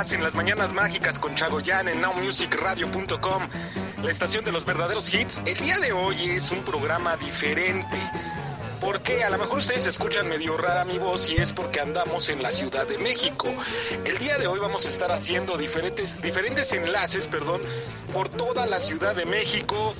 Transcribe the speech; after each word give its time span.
en 0.00 0.22
las 0.22 0.34
mañanas 0.34 0.72
mágicas 0.72 1.18
con 1.18 1.34
Chagoyan 1.34 1.86
en 1.86 2.00
nowmusicradio.com, 2.00 3.48
la 4.02 4.10
estación 4.10 4.42
de 4.42 4.50
los 4.50 4.64
verdaderos 4.64 5.12
hits. 5.12 5.42
El 5.44 5.58
día 5.58 5.78
de 5.78 5.92
hoy 5.92 6.30
es 6.30 6.50
un 6.50 6.64
programa 6.64 7.18
diferente. 7.18 7.98
Porque 8.80 9.22
a 9.24 9.28
lo 9.28 9.36
mejor 9.36 9.58
ustedes 9.58 9.86
escuchan 9.86 10.26
medio 10.26 10.56
rara 10.56 10.86
mi 10.86 10.98
voz 10.98 11.28
y 11.28 11.36
es 11.36 11.52
porque 11.52 11.80
andamos 11.80 12.30
en 12.30 12.42
la 12.42 12.50
Ciudad 12.50 12.86
de 12.86 12.96
México. 12.96 13.46
El 14.06 14.16
día 14.16 14.38
de 14.38 14.46
hoy 14.46 14.58
vamos 14.58 14.86
a 14.86 14.88
estar 14.88 15.12
haciendo 15.12 15.58
diferentes, 15.58 16.22
diferentes 16.22 16.72
enlaces, 16.72 17.28
perdón, 17.28 17.60
por 18.14 18.30
toda 18.30 18.64
la 18.66 18.80
Ciudad 18.80 19.14
de 19.14 19.26
México 19.26 19.94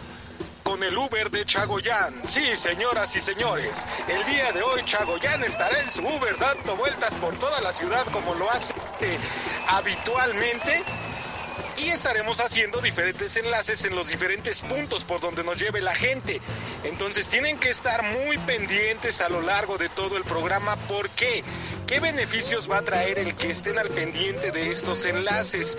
con 0.62 0.82
el 0.82 0.96
Uber 0.96 1.30
de 1.30 1.44
Chagoyan. 1.44 2.22
Sí, 2.24 2.56
señoras 2.56 3.14
y 3.16 3.20
señores, 3.20 3.84
el 4.08 4.24
día 4.32 4.50
de 4.52 4.62
hoy 4.62 4.82
Chagoyan 4.86 5.44
estará 5.44 5.78
en 5.78 5.90
su 5.90 6.02
Uber 6.02 6.38
dando 6.38 6.74
vueltas 6.76 7.14
por 7.16 7.34
toda 7.38 7.60
la 7.60 7.72
ciudad 7.72 8.06
como 8.12 8.34
lo 8.34 8.50
hace 8.50 8.72
habitualmente. 9.70 10.82
Y 11.78 11.88
estaremos 11.88 12.40
haciendo 12.40 12.80
diferentes 12.80 13.36
enlaces 13.36 13.84
en 13.84 13.94
los 13.94 14.08
diferentes 14.08 14.60
puntos 14.62 15.04
por 15.04 15.20
donde 15.20 15.44
nos 15.44 15.56
lleve 15.56 15.80
la 15.80 15.94
gente. 15.94 16.40
Entonces 16.84 17.28
tienen 17.28 17.58
que 17.58 17.70
estar 17.70 18.02
muy 18.02 18.36
pendientes 18.38 19.20
a 19.20 19.28
lo 19.28 19.40
largo 19.40 19.78
de 19.78 19.88
todo 19.88 20.16
el 20.16 20.24
programa. 20.24 20.76
¿Por 20.76 21.08
qué? 21.10 21.42
¿Qué 21.86 22.00
beneficios 22.00 22.70
va 22.70 22.78
a 22.78 22.82
traer 22.82 23.18
el 23.18 23.34
que 23.34 23.50
estén 23.50 23.78
al 23.78 23.88
pendiente 23.88 24.50
de 24.50 24.70
estos 24.70 25.04
enlaces? 25.06 25.78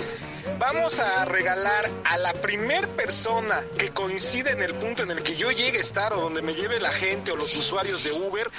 Vamos 0.57 0.99
a 0.99 1.25
regalar 1.25 1.89
a 2.03 2.17
la 2.17 2.33
primer 2.33 2.87
persona 2.89 3.61
que 3.77 3.89
coincide 3.89 4.51
en 4.51 4.63
el 4.63 4.73
punto 4.73 5.03
en 5.03 5.11
el 5.11 5.21
que 5.21 5.35
yo 5.35 5.51
llegue 5.51 5.77
a 5.77 5.81
estar 5.81 6.13
o 6.13 6.21
donde 6.21 6.41
me 6.41 6.53
lleve 6.53 6.79
la 6.79 6.91
gente 6.91 7.31
o 7.31 7.35
los 7.35 7.55
usuarios 7.55 8.03
de 8.03 8.11
Uber 8.11 8.49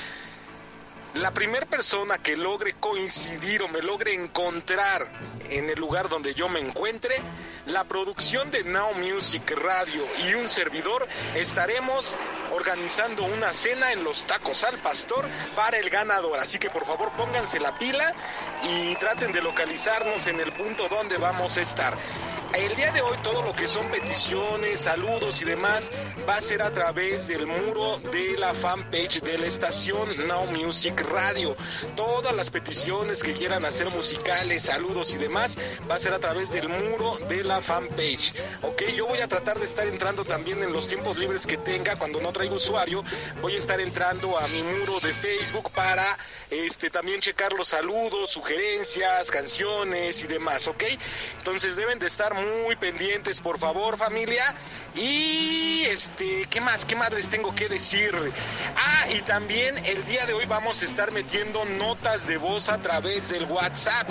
la 1.15 1.31
primera 1.33 1.67
persona 1.67 2.19
que 2.19 2.37
logre 2.37 2.75
coincidir 2.75 3.63
o 3.63 3.69
me 3.69 3.83
logre 3.83 4.15
encontrar 4.15 5.07
en 5.51 5.69
el 5.69 5.79
lugar 5.79 6.09
donde 6.09 6.33
yo 6.35 6.49
me 6.49 6.61
encuentre, 6.61 7.15
la 7.67 7.85
producción 7.85 8.51
de 8.51 8.65
Now 8.65 8.95
Music 8.95 9.51
Radio 9.57 10.05
y 10.25 10.35
un 10.35 10.49
servidor 10.49 11.07
estaremos 11.35 12.17
organizando 12.53 13.25
una 13.25 13.53
cena 13.53 13.93
en 13.93 14.03
los 14.03 14.27
tacos 14.27 14.65
al 14.65 14.81
pastor 14.81 15.29
para 15.55 15.79
el 15.79 15.91
ganador. 15.91 16.39
Así 16.41 16.59
que 16.59 16.71
por 16.71 16.85
favor 16.87 17.13
pónganse 17.13 17.61
la 17.61 17.79
pila 17.79 18.15
y 18.65 18.95
traten 18.97 19.33
de 19.33 19.43
localizarnos 19.43 20.27
en 20.27 20.41
el 20.41 20.51
punto 20.53 20.89
donde 20.89 21.19
vamos 21.19 21.57
a 21.59 21.63
estar. 21.63 21.97
El 22.55 22.77
día 22.77 22.92
de 22.92 23.00
hoy 23.00 23.17
todo 23.22 23.41
lo 23.41 23.55
que 23.55 23.67
son 23.67 23.89
peticiones, 23.89 24.81
saludos 24.81 25.41
y 25.41 25.47
demás 25.47 25.91
va 26.28 26.36
a 26.36 26.41
ser 26.41 26.61
a 26.61 26.70
través 26.70 27.27
del 27.27 27.47
muro 27.47 27.98
de 28.12 28.36
la 28.36 28.53
fanpage 28.53 29.22
de 29.22 29.39
la 29.39 29.47
estación 29.47 30.28
Now 30.28 30.45
Music 30.48 31.00
Radio. 31.00 31.56
Todas 31.97 32.36
las 32.36 32.50
peticiones 32.50 33.23
que 33.23 33.33
quieran 33.33 33.64
hacer 33.64 33.89
musicales, 33.89 34.64
saludos 34.64 35.14
y 35.14 35.19
demás 35.19 35.56
va 35.91 35.95
a 35.95 35.98
ser 35.98 36.12
a 36.12 36.19
través 36.19 36.50
del 36.50 36.69
muro 36.69 37.17
de 37.27 37.42
la 37.42 37.62
fanpage. 37.62 38.34
Ok, 38.61 38.83
yo 38.95 39.06
voy 39.06 39.20
a 39.20 39.28
tratar 39.28 39.58
de 39.58 39.64
estar 39.64 39.86
entrando 39.86 40.23
también 40.27 40.62
en 40.62 40.75
los 40.75 40.89
tiempos 40.89 41.17
libres 41.17 41.47
que 41.47 41.56
tenga 41.56 41.97
cuando 41.97 42.20
no 42.20 42.33
traigo 42.33 42.56
usuario. 42.56 43.03
Voy 43.41 43.55
a 43.55 43.58
estar 43.58 43.80
entrando 43.80 44.39
a 44.39 44.47
mi 44.48 44.62
muro 44.62 45.00
de 45.00 45.14
Facebook 45.14 45.70
para 45.70 46.19
este 46.50 46.91
también 46.91 47.23
checar 47.23 47.55
los 47.55 47.69
saludos, 47.69 48.30
sugerencias, 48.30 49.30
canciones 49.30 50.23
y 50.23 50.27
demás, 50.27 50.69
¿ok? 50.69 50.84
Entonces 51.39 51.77
deben 51.77 51.98
de 51.98 52.06
estar 52.06 52.34
muy 52.65 52.77
pendientes, 52.77 53.41
por 53.41 53.59
favor, 53.59 53.97
familia. 53.97 54.55
Y 54.95 55.85
este, 55.85 56.45
¿qué 56.51 56.61
más? 56.61 56.85
¿Qué 56.85 56.95
más 56.97 57.12
les 57.12 57.29
tengo 57.29 57.55
que 57.55 57.69
decir? 57.69 58.15
Ah, 58.77 59.07
y 59.11 59.23
también 59.23 59.75
el 59.87 60.05
día 60.05 60.27
de 60.27 60.35
hoy 60.35 60.45
vamos 60.47 60.83
a 60.83 60.85
estar 60.85 61.11
metiendo 61.13 61.64
notas 61.64 62.27
de 62.27 62.36
voz 62.36 62.69
a 62.69 62.79
través 62.79 63.30
del 63.30 63.45
WhatsApp. 63.45 64.08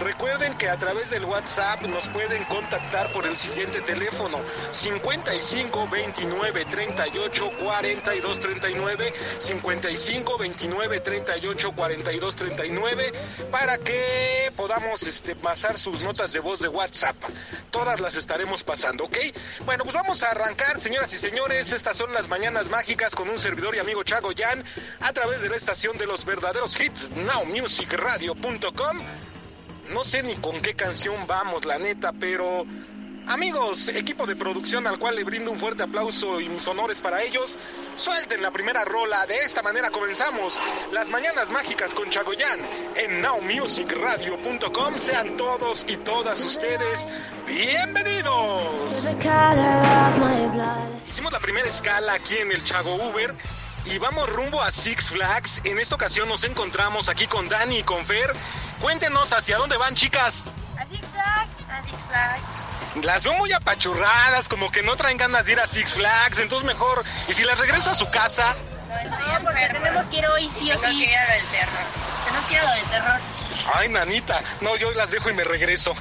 Recuerden 0.00 0.54
que 0.54 0.68
a 0.68 0.76
través 0.76 1.10
del 1.10 1.24
WhatsApp 1.24 1.82
nos 1.82 2.08
pueden 2.08 2.42
contactar 2.44 3.12
por 3.12 3.26
el 3.26 3.38
siguiente 3.38 3.80
teléfono: 3.82 4.40
55 4.72 5.88
29 5.88 6.64
38 6.64 7.50
42 7.62 8.40
39 8.40 9.14
55 9.38 10.38
29 10.38 11.00
38 11.00 11.72
42 11.72 12.36
39 12.36 13.12
para 13.50 13.78
que 13.78 14.52
podamos 14.56 15.02
este, 15.04 15.36
pasar 15.36 15.78
sus 15.78 16.00
notas 16.00 16.32
de 16.32 16.40
voz 16.40 16.58
de 16.58 16.68
WhatsApp. 16.68 17.16
Todas 17.74 17.98
las 17.98 18.14
estaremos 18.14 18.62
pasando, 18.62 19.02
¿ok? 19.02 19.16
Bueno, 19.64 19.82
pues 19.82 19.96
vamos 19.96 20.22
a 20.22 20.30
arrancar, 20.30 20.80
señoras 20.80 21.12
y 21.12 21.18
señores. 21.18 21.72
Estas 21.72 21.96
son 21.96 22.14
las 22.14 22.28
mañanas 22.28 22.70
mágicas 22.70 23.16
con 23.16 23.28
un 23.28 23.36
servidor 23.40 23.74
y 23.74 23.80
amigo 23.80 24.04
Chago 24.04 24.30
Yan 24.30 24.62
a 25.00 25.12
través 25.12 25.42
de 25.42 25.48
la 25.48 25.56
estación 25.56 25.98
de 25.98 26.06
los 26.06 26.24
verdaderos 26.24 26.80
hits, 26.80 27.10
nowmusicradio.com. 27.10 29.00
No 29.90 30.04
sé 30.04 30.22
ni 30.22 30.36
con 30.36 30.60
qué 30.60 30.74
canción 30.74 31.26
vamos, 31.26 31.64
la 31.64 31.80
neta, 31.80 32.12
pero 32.12 32.64
Amigos, 33.26 33.88
equipo 33.88 34.26
de 34.26 34.36
producción 34.36 34.86
al 34.86 34.98
cual 34.98 35.16
le 35.16 35.24
brindo 35.24 35.50
un 35.50 35.58
fuerte 35.58 35.82
aplauso 35.82 36.40
y 36.40 36.48
mis 36.50 36.68
honores 36.68 37.00
para 37.00 37.22
ellos, 37.22 37.56
suelten 37.96 38.42
la 38.42 38.50
primera 38.50 38.84
rola. 38.84 39.24
De 39.26 39.38
esta 39.38 39.62
manera 39.62 39.90
comenzamos 39.90 40.60
las 40.92 41.08
mañanas 41.08 41.48
mágicas 41.48 41.94
con 41.94 42.10
Chagoyan 42.10 42.60
en 42.94 43.22
nowmusicradio.com. 43.22 44.98
Sean 44.98 45.38
todos 45.38 45.86
y 45.88 45.96
todas 45.96 46.44
ustedes 46.44 47.08
bienvenidos. 47.46 49.08
Hicimos 51.06 51.32
la 51.32 51.40
primera 51.40 51.66
escala 51.66 52.12
aquí 52.14 52.36
en 52.36 52.52
el 52.52 52.62
Chago 52.62 52.94
Uber 52.94 53.34
y 53.86 53.96
vamos 53.98 54.30
rumbo 54.34 54.60
a 54.60 54.70
Six 54.70 55.10
Flags. 55.10 55.62
En 55.64 55.78
esta 55.78 55.94
ocasión 55.94 56.28
nos 56.28 56.44
encontramos 56.44 57.08
aquí 57.08 57.26
con 57.26 57.48
Dani 57.48 57.78
y 57.78 57.82
con 57.84 58.04
Fer. 58.04 58.30
Cuéntenos 58.82 59.32
hacia 59.32 59.56
dónde 59.56 59.78
van, 59.78 59.94
chicas. 59.94 60.50
Las 63.02 63.24
veo 63.24 63.34
muy 63.34 63.52
apachurradas, 63.52 64.48
como 64.48 64.70
que 64.70 64.82
no 64.82 64.96
traen 64.96 65.16
ganas 65.16 65.46
de 65.46 65.52
ir 65.52 65.60
a 65.60 65.66
Six 65.66 65.94
Flags, 65.94 66.38
entonces 66.38 66.66
mejor. 66.66 67.04
Y 67.28 67.32
si 67.32 67.42
las 67.42 67.58
regreso 67.58 67.90
a 67.90 67.94
su 67.94 68.08
casa. 68.10 68.54
No, 68.88 68.96
estoy 68.96 69.44
porque 69.44 69.68
tenemos 69.72 70.04
que 70.06 70.18
ir 70.18 70.26
hoy 70.26 70.50
sí 70.58 70.70
o 70.70 70.74
sí. 70.74 70.80
Tengo 70.80 70.98
que 70.98 71.04
ir 71.04 71.16
a 71.16 71.26
lo 71.26 71.32
del 71.34 71.46
terror. 71.46 71.84
Tenemos 72.24 72.46
que 72.46 72.54
ir 72.54 72.60
a 72.60 72.64
lo 72.64 72.70
del 72.70 72.84
terror. 72.84 73.33
Ay, 73.72 73.88
nanita, 73.88 74.42
no, 74.60 74.76
yo 74.76 74.92
las 74.92 75.10
dejo 75.10 75.30
y 75.30 75.34
me 75.34 75.44
regreso. 75.44 75.94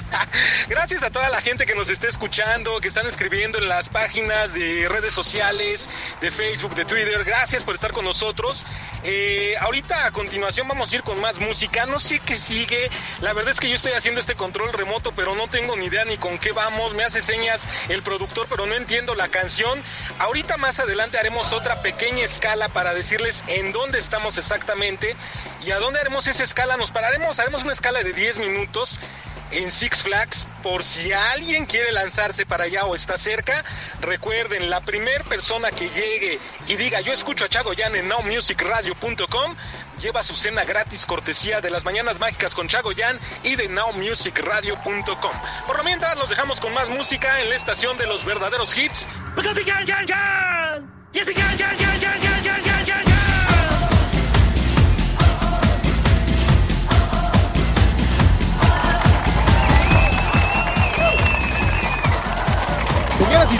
Gracias 0.68 1.02
a 1.02 1.10
toda 1.10 1.28
la 1.30 1.40
gente 1.40 1.64
que 1.64 1.74
nos 1.74 1.88
está 1.88 2.06
escuchando, 2.06 2.80
que 2.80 2.88
están 2.88 3.06
escribiendo 3.06 3.58
en 3.58 3.68
las 3.68 3.88
páginas 3.88 4.54
de 4.54 4.86
redes 4.88 5.14
sociales, 5.14 5.88
de 6.20 6.30
Facebook, 6.30 6.74
de 6.74 6.84
Twitter. 6.84 7.24
Gracias 7.24 7.64
por 7.64 7.74
estar 7.74 7.92
con 7.92 8.04
nosotros. 8.04 8.66
Eh, 9.02 9.54
ahorita 9.60 10.06
a 10.06 10.10
continuación 10.10 10.68
vamos 10.68 10.92
a 10.92 10.96
ir 10.96 11.02
con 11.02 11.20
más 11.20 11.40
música. 11.40 11.86
No 11.86 11.98
sé 11.98 12.20
qué 12.20 12.36
sigue. 12.36 12.90
La 13.20 13.32
verdad 13.32 13.52
es 13.52 13.60
que 13.60 13.70
yo 13.70 13.76
estoy 13.76 13.92
haciendo 13.92 14.20
este 14.20 14.34
control 14.34 14.72
remoto, 14.72 15.12
pero 15.12 15.34
no 15.34 15.48
tengo 15.48 15.76
ni 15.76 15.86
idea 15.86 16.04
ni 16.04 16.18
con 16.18 16.38
qué 16.38 16.52
vamos. 16.52 16.94
Me 16.94 17.04
hace 17.04 17.22
señas 17.22 17.66
el 17.88 18.02
productor, 18.02 18.46
pero 18.50 18.66
no 18.66 18.74
entiendo 18.74 19.14
la 19.14 19.28
canción. 19.28 19.82
Ahorita 20.18 20.58
más 20.58 20.80
adelante 20.80 21.18
haremos 21.18 21.52
otra 21.52 21.80
pequeña 21.80 22.24
escala 22.24 22.68
para 22.68 22.92
decirles 22.92 23.42
en 23.46 23.72
dónde 23.72 23.98
estamos 23.98 24.36
exactamente 24.36 25.16
y 25.64 25.70
a 25.70 25.78
dónde 25.78 26.00
haremos 26.00 26.26
esa 26.26 26.44
escala. 26.44 26.76
Nos 26.76 26.90
pararemos, 26.90 27.38
haremos 27.38 27.64
una 27.64 27.72
escala 27.72 28.02
de 28.02 28.12
10 28.12 28.38
minutos 28.38 28.98
en 29.50 29.70
Six 29.70 30.02
Flags 30.02 30.46
por 30.62 30.84
si 30.84 31.12
alguien 31.12 31.66
quiere 31.66 31.90
lanzarse 31.92 32.46
para 32.46 32.64
allá 32.64 32.84
o 32.84 32.94
está 32.94 33.18
cerca. 33.18 33.64
Recuerden, 34.00 34.70
la 34.70 34.80
primera 34.80 35.24
persona 35.24 35.70
que 35.70 35.88
llegue 35.88 36.38
y 36.68 36.76
diga 36.76 37.00
yo 37.00 37.12
escucho 37.12 37.44
a 37.44 37.48
Chago 37.48 37.72
Yan 37.72 37.96
en 37.96 38.08
nowmusicradio.com 38.08 39.56
lleva 40.00 40.22
su 40.22 40.34
cena 40.34 40.64
gratis 40.64 41.04
cortesía 41.04 41.60
de 41.60 41.70
las 41.70 41.84
mañanas 41.84 42.18
mágicas 42.20 42.54
con 42.54 42.68
Chago 42.68 42.92
Yan 42.92 43.18
y 43.42 43.56
de 43.56 43.68
nowmusicradio.com. 43.68 45.32
Por 45.66 45.76
lo 45.76 45.84
mientras 45.84 46.16
los 46.16 46.30
dejamos 46.30 46.60
con 46.60 46.72
más 46.72 46.88
música 46.88 47.40
en 47.40 47.50
la 47.50 47.56
estación 47.56 47.98
de 47.98 48.06
los 48.06 48.24
verdaderos 48.24 48.76
hits. 48.76 49.08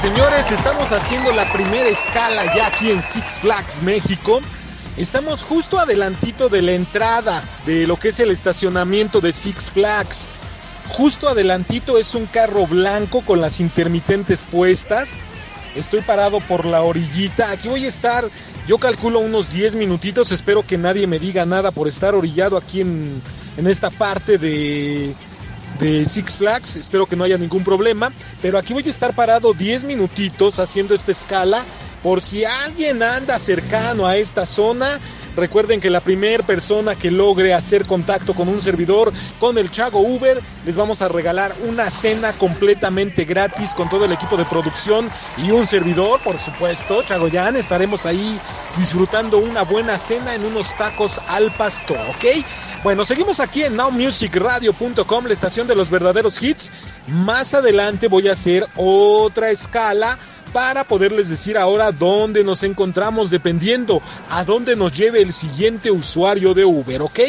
Señores, 0.02 0.50
estamos 0.50 0.91
haciendo 0.93 1.32
la 1.32 1.50
primera 1.52 1.88
escala 1.88 2.55
ya 2.55 2.67
aquí 2.69 2.91
en 2.91 3.02
Six 3.02 3.41
Flags 3.41 3.82
México. 3.82 4.41
Estamos 4.97 5.43
justo 5.43 5.79
adelantito 5.79 6.49
de 6.49 6.62
la 6.62 6.73
entrada 6.73 7.43
de 7.67 7.87
lo 7.87 7.97
que 7.99 8.08
es 8.08 8.20
el 8.20 8.31
estacionamiento 8.31 9.20
de 9.20 9.32
Six 9.32 9.70
Flags. 9.70 10.29
Justo 10.88 11.29
adelantito 11.29 11.99
es 11.99 12.14
un 12.14 12.26
carro 12.26 12.67
blanco 12.67 13.20
con 13.23 13.41
las 13.41 13.61
intermitentes 13.61 14.47
puestas. 14.50 15.23
Estoy 15.76 16.00
parado 16.00 16.41
por 16.41 16.64
la 16.64 16.82
orillita. 16.82 17.50
Aquí 17.50 17.69
voy 17.69 17.85
a 17.85 17.88
estar, 17.88 18.29
yo 18.67 18.79
calculo 18.79 19.20
unos 19.20 19.52
10 19.52 19.76
minutitos. 19.76 20.32
Espero 20.32 20.67
que 20.67 20.79
nadie 20.79 21.06
me 21.06 21.19
diga 21.19 21.44
nada 21.47 21.70
por 21.70 21.87
estar 21.87 22.14
orillado 22.14 22.56
aquí 22.56 22.81
en, 22.81 23.23
en 23.56 23.67
esta 23.67 23.91
parte 23.91 24.37
de, 24.38 25.14
de 25.81 26.05
Six 26.05 26.37
Flags. 26.37 26.77
Espero 26.77 27.06
que 27.06 27.17
no 27.17 27.25
haya 27.25 27.38
ningún 27.38 27.65
problema. 27.65 28.12
Pero 28.43 28.59
aquí 28.59 28.73
voy 28.73 28.85
a 28.87 28.91
estar 28.91 29.15
parado 29.15 29.55
10 29.55 29.85
minutitos 29.85 30.59
haciendo 30.59 30.94
esta 30.94 31.11
escala. 31.11 31.65
Por 32.02 32.23
si 32.23 32.44
alguien 32.44 33.02
anda 33.02 33.38
cercano 33.38 34.06
a 34.06 34.17
esta 34.17 34.47
zona, 34.47 34.99
Recuerden 35.37 35.81
que 35.81 35.91
la 35.91 36.00
primera 36.00 36.44
persona 36.44 36.97
que 36.97 37.11
logre 37.11 37.55
hacer 37.55 37.87
contacto 37.87 38.35
con 38.35 38.49
un 38.49 38.61
servidor 38.61 39.12
con 39.38 39.58
el 39.58 39.70
Chago 39.70 40.00
Uber, 40.00 40.41
les 40.67 40.76
vamos 40.76 41.02
a 41.02 41.08
regalar 41.08 41.55
una 41.67 41.88
cena 41.88 42.32
completamente 42.32 43.25
gratis 43.25 43.73
con 43.73 43.88
todo 43.88 44.05
el 44.05 44.12
equipo 44.12 44.37
de 44.37 44.44
producción 44.44 45.08
y 45.38 45.50
un 45.50 45.67
servidor, 45.67 46.20
por 46.23 46.38
supuesto. 46.38 47.02
Chagoyan, 47.05 47.56
estaremos 47.56 48.06
ahí 48.06 48.38
disfrutando 48.76 49.38
una 49.38 49.62
buena 49.62 49.99
cena 49.99 50.35
en 50.35 50.44
unos 50.44 50.76
tacos 50.76 51.20
al 51.29 51.50
pastor, 51.52 52.00
¿ok? 52.11 52.44
Bueno, 52.82 53.05
seguimos 53.05 53.41
aquí 53.41 53.62
en 53.62 53.76
nowmusicradio.com, 53.76 55.26
la 55.26 55.35
estación 55.35 55.67
de 55.67 55.76
los 55.76 55.91
verdaderos 55.91 56.43
hits. 56.43 56.73
Más 57.06 57.52
adelante 57.55 58.08
voy 58.08 58.29
a 58.29 58.32
hacer 58.32 58.67
otra 58.75 59.50
escala 59.50 60.19
para 60.52 60.85
poderles 60.85 61.29
decir 61.29 61.56
ahora 61.56 61.93
dónde 61.93 62.44
nos 62.44 62.62
encontramos 62.62 63.31
dependiendo 63.31 64.02
a 64.29 64.44
dónde 64.44 64.76
nos 64.76 64.93
lleve 64.93 65.23
el 65.23 65.32
siguiente 65.32 65.91
usuario 65.91 66.55
de 66.55 66.64
Uber, 66.64 67.02
¿ok? 67.02 67.20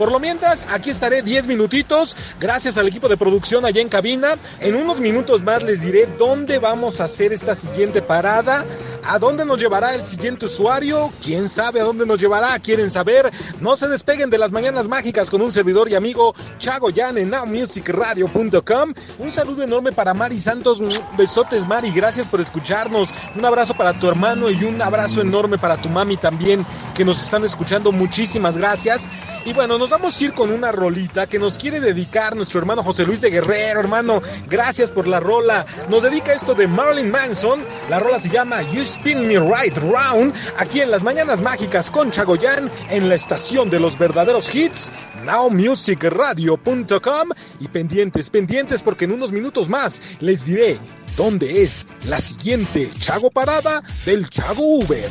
Por 0.00 0.10
lo 0.10 0.18
mientras, 0.18 0.64
aquí 0.70 0.88
estaré 0.88 1.20
10 1.20 1.46
minutitos, 1.46 2.16
gracias 2.40 2.78
al 2.78 2.88
equipo 2.88 3.06
de 3.06 3.18
producción 3.18 3.66
allá 3.66 3.82
en 3.82 3.90
cabina. 3.90 4.38
En 4.60 4.74
unos 4.74 4.98
minutos 4.98 5.42
más 5.42 5.62
les 5.62 5.82
diré 5.82 6.08
dónde 6.18 6.58
vamos 6.58 7.02
a 7.02 7.04
hacer 7.04 7.34
esta 7.34 7.54
siguiente 7.54 8.00
parada, 8.00 8.64
a 9.04 9.18
dónde 9.18 9.44
nos 9.44 9.60
llevará 9.60 9.94
el 9.94 10.02
siguiente 10.02 10.46
usuario, 10.46 11.12
quién 11.22 11.50
sabe 11.50 11.82
a 11.82 11.84
dónde 11.84 12.06
nos 12.06 12.18
llevará, 12.18 12.58
quieren 12.60 12.90
saber. 12.90 13.30
No 13.60 13.76
se 13.76 13.88
despeguen 13.88 14.30
de 14.30 14.38
las 14.38 14.52
mañanas 14.52 14.88
mágicas 14.88 15.28
con 15.28 15.42
un 15.42 15.52
servidor 15.52 15.90
y 15.90 15.94
amigo 15.94 16.34
Chago 16.58 16.88
Yan 16.88 17.18
en 17.18 17.28
nowmusicradio.com. 17.28 18.94
Un 19.18 19.30
saludo 19.30 19.64
enorme 19.64 19.92
para 19.92 20.14
Mari 20.14 20.40
Santos, 20.40 20.80
besotes 21.18 21.66
Mari, 21.66 21.90
gracias 21.90 22.26
por 22.26 22.40
escucharnos. 22.40 23.10
Un 23.36 23.44
abrazo 23.44 23.74
para 23.74 23.92
tu 23.92 24.08
hermano 24.08 24.48
y 24.48 24.64
un 24.64 24.80
abrazo 24.80 25.20
enorme 25.20 25.58
para 25.58 25.76
tu 25.76 25.90
mami 25.90 26.16
también 26.16 26.64
que 26.94 27.04
nos 27.04 27.22
están 27.22 27.44
escuchando. 27.44 27.92
Muchísimas 27.92 28.56
gracias. 28.56 29.06
Y 29.44 29.52
bueno, 29.54 29.78
nos 29.78 29.88
vamos 29.88 30.20
a 30.20 30.24
ir 30.24 30.34
con 30.34 30.50
una 30.50 30.70
rolita 30.70 31.26
que 31.26 31.38
nos 31.38 31.56
quiere 31.56 31.80
dedicar 31.80 32.36
nuestro 32.36 32.60
hermano 32.60 32.82
José 32.82 33.06
Luis 33.06 33.22
de 33.22 33.30
Guerrero, 33.30 33.80
hermano. 33.80 34.20
Gracias 34.48 34.92
por 34.92 35.06
la 35.06 35.18
rola. 35.18 35.64
Nos 35.88 36.02
dedica 36.02 36.34
esto 36.34 36.54
de 36.54 36.66
Marilyn 36.66 37.10
Manson. 37.10 37.64
La 37.88 37.98
rola 37.98 38.20
se 38.20 38.28
llama 38.28 38.60
You 38.62 38.82
Spin 38.82 39.26
Me 39.26 39.38
Right 39.38 39.78
Round. 39.78 40.34
Aquí 40.58 40.80
en 40.80 40.90
las 40.90 41.02
Mañanas 41.02 41.40
Mágicas 41.40 41.90
con 41.90 42.10
Chagoyan 42.10 42.70
en 42.90 43.08
la 43.08 43.14
estación 43.14 43.70
de 43.70 43.80
los 43.80 43.98
verdaderos 43.98 44.54
hits. 44.54 44.92
NowMusicRadio.com. 45.24 47.30
Y 47.60 47.68
pendientes, 47.68 48.28
pendientes 48.28 48.82
porque 48.82 49.06
en 49.06 49.12
unos 49.12 49.32
minutos 49.32 49.70
más 49.70 50.02
les 50.20 50.44
diré 50.44 50.76
dónde 51.16 51.62
es 51.62 51.86
la 52.06 52.20
siguiente 52.20 52.90
Chago 52.98 53.30
Parada 53.30 53.82
del 54.04 54.28
Chago 54.28 54.62
Uber. 54.62 55.08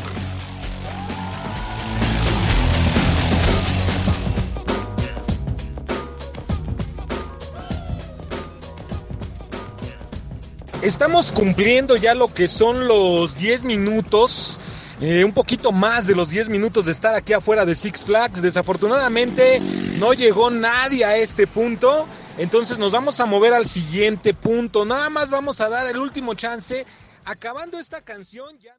Estamos 10.81 11.33
cumpliendo 11.33 11.97
ya 11.97 12.15
lo 12.15 12.33
que 12.33 12.47
son 12.47 12.87
los 12.87 13.35
10 13.35 13.65
minutos. 13.65 14.57
Eh, 15.01 15.25
un 15.25 15.33
poquito 15.33 15.73
más 15.73 16.07
de 16.07 16.15
los 16.15 16.29
10 16.29 16.47
minutos 16.47 16.85
de 16.85 16.93
estar 16.93 17.15
aquí 17.15 17.33
afuera 17.33 17.65
de 17.65 17.75
Six 17.75 18.05
Flags. 18.05 18.41
Desafortunadamente 18.41 19.59
no 19.99 20.13
llegó 20.13 20.49
nadie 20.49 21.03
a 21.03 21.17
este 21.17 21.47
punto. 21.47 22.07
Entonces 22.37 22.77
nos 22.77 22.93
vamos 22.93 23.19
a 23.19 23.25
mover 23.25 23.53
al 23.53 23.65
siguiente 23.65 24.33
punto. 24.33 24.85
Nada 24.85 25.09
más 25.09 25.29
vamos 25.29 25.59
a 25.59 25.67
dar 25.67 25.85
el 25.87 25.97
último 25.97 26.33
chance. 26.33 26.85
Acabando 27.25 27.77
esta 27.77 28.01
canción 28.01 28.57
ya... 28.59 28.77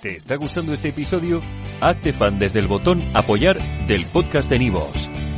¿Te 0.00 0.16
está 0.16 0.36
gustando 0.36 0.72
este 0.72 0.88
episodio? 0.88 1.42
Hazte 1.82 2.14
fan 2.14 2.38
desde 2.38 2.58
el 2.58 2.68
botón 2.68 3.02
apoyar 3.14 3.58
del 3.86 4.06
podcast 4.06 4.48
de 4.48 4.58
Nivos. 4.58 5.10